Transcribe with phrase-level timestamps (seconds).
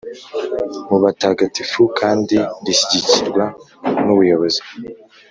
[0.89, 3.43] mu batagatifu kandi rishyigikirwa
[4.05, 4.61] n’ubuyobozi